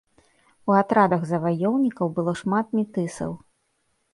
У 0.69 0.77
атрадах 0.81 1.21
заваёўнікаў 1.31 2.07
было 2.17 2.35
шмат 2.41 2.65
метысаў. 2.79 3.31